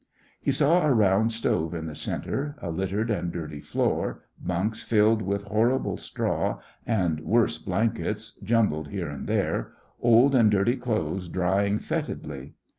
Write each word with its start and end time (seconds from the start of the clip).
He 0.41 0.51
saw 0.51 0.81
a 0.83 0.91
round 0.91 1.31
stove 1.31 1.75
in 1.75 1.85
the 1.85 1.93
centre, 1.93 2.55
a 2.59 2.71
littered 2.71 3.11
and 3.11 3.31
dirty 3.31 3.59
floor, 3.59 4.23
bunks 4.43 4.81
filled 4.81 5.21
with 5.21 5.43
horrible 5.43 5.95
straw 5.95 6.57
and 6.87 7.19
worse 7.19 7.59
blankets 7.59 8.31
jumbled 8.41 8.87
here 8.87 9.09
and 9.09 9.27
there, 9.27 9.73
old 10.01 10.33
and 10.33 10.49
dirty 10.49 10.75
clothes 10.77 11.29
drying 11.29 11.77
fetidly. 11.77 12.55